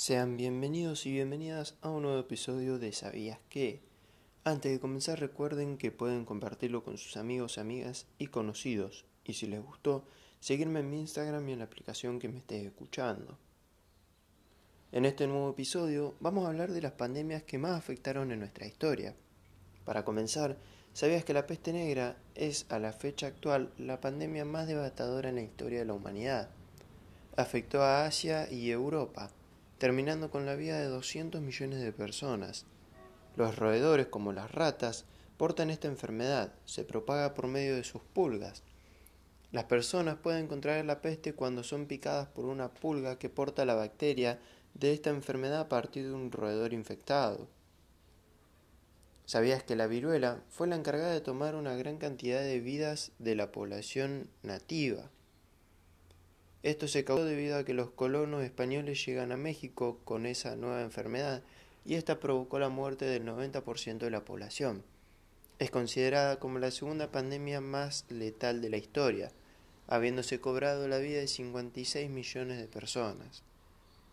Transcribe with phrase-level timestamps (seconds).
[0.00, 3.82] Sean bienvenidos y bienvenidas a un nuevo episodio de ¿Sabías qué?
[4.44, 9.06] Antes de comenzar recuerden que pueden compartirlo con sus amigos, amigas y conocidos.
[9.24, 10.04] Y si les gustó,
[10.38, 13.36] seguirme en mi Instagram y en la aplicación que me estés escuchando.
[14.92, 18.68] En este nuevo episodio vamos a hablar de las pandemias que más afectaron en nuestra
[18.68, 19.16] historia.
[19.84, 20.58] Para comenzar,
[20.92, 25.34] ¿sabías que la peste negra es a la fecha actual la pandemia más devastadora en
[25.34, 26.50] la historia de la humanidad?
[27.36, 29.32] Afectó a Asia y Europa
[29.78, 32.66] terminando con la vida de 200 millones de personas.
[33.36, 35.04] Los roedores, como las ratas,
[35.36, 38.64] portan esta enfermedad, se propaga por medio de sus pulgas.
[39.52, 43.74] Las personas pueden contraer la peste cuando son picadas por una pulga que porta la
[43.74, 44.40] bacteria
[44.74, 47.48] de esta enfermedad a partir de un roedor infectado.
[49.24, 53.36] ¿Sabías que la viruela fue la encargada de tomar una gran cantidad de vidas de
[53.36, 55.10] la población nativa?
[56.62, 60.82] Esto se causó debido a que los colonos españoles llegan a México con esa nueva
[60.82, 61.42] enfermedad
[61.84, 64.82] y esta provocó la muerte del 90% de la población.
[65.58, 69.30] Es considerada como la segunda pandemia más letal de la historia,
[69.86, 73.42] habiéndose cobrado la vida de 56 millones de personas,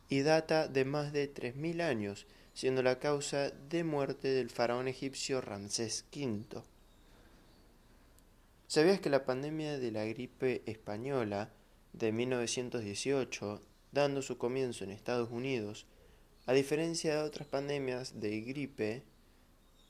[0.07, 5.41] y data de más de 3.000 años, siendo la causa de muerte del faraón egipcio
[5.41, 6.63] Ramsés V.
[8.67, 11.51] ¿Sabías que la pandemia de la gripe española
[11.97, 15.85] de 1918, dando su comienzo en Estados Unidos,
[16.45, 19.03] a diferencia de otras pandemias de gripe,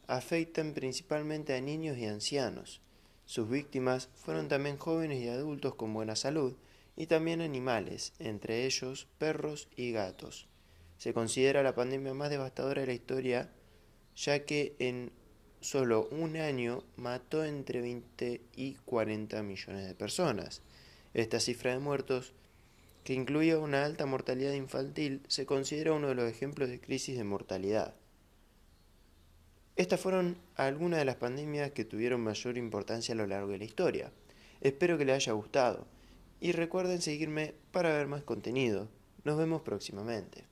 [0.08, 2.81] afectan principalmente a niños y ancianos.
[3.26, 6.56] Sus víctimas fueron también jóvenes y adultos con buena salud
[6.95, 10.48] y también animales, entre ellos perros y gatos.
[10.98, 13.50] Se considera la pandemia más devastadora de la historia,
[14.16, 15.11] ya que en
[15.59, 20.61] solo un año mató entre 20 y 40 millones de personas.
[21.16, 22.33] Esta cifra de muertos,
[23.05, 27.23] que incluía una alta mortalidad infantil, se considera uno de los ejemplos de crisis de
[27.23, 27.95] mortalidad.
[29.77, 33.64] Estas fueron algunas de las pandemias que tuvieron mayor importancia a lo largo de la
[33.64, 34.11] historia.
[34.59, 35.87] Espero que les haya gustado
[36.42, 38.89] y recuerden seguirme para ver más contenido.
[39.23, 40.43] Nos vemos próximamente.